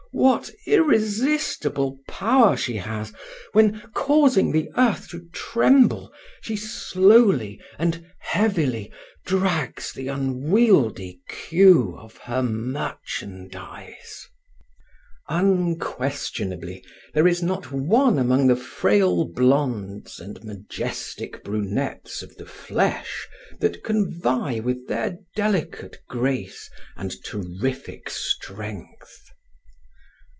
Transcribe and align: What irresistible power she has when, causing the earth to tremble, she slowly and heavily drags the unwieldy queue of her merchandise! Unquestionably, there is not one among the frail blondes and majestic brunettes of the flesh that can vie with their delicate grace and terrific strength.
What 0.13 0.51
irresistible 0.67 1.99
power 2.05 2.57
she 2.57 2.75
has 2.75 3.13
when, 3.53 3.79
causing 3.93 4.51
the 4.51 4.69
earth 4.75 5.07
to 5.11 5.25
tremble, 5.31 6.11
she 6.41 6.57
slowly 6.57 7.61
and 7.79 8.05
heavily 8.19 8.91
drags 9.25 9.93
the 9.93 10.09
unwieldy 10.09 11.21
queue 11.29 11.95
of 11.97 12.17
her 12.17 12.43
merchandise! 12.43 14.27
Unquestionably, 15.29 16.83
there 17.13 17.25
is 17.27 17.41
not 17.41 17.71
one 17.71 18.19
among 18.19 18.47
the 18.47 18.57
frail 18.57 19.23
blondes 19.23 20.19
and 20.19 20.43
majestic 20.43 21.41
brunettes 21.41 22.21
of 22.21 22.35
the 22.35 22.45
flesh 22.45 23.29
that 23.61 23.81
can 23.83 24.11
vie 24.11 24.59
with 24.59 24.87
their 24.89 25.19
delicate 25.37 25.99
grace 26.09 26.69
and 26.97 27.13
terrific 27.23 28.09
strength. 28.09 29.19